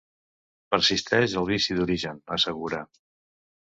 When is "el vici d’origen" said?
1.43-2.21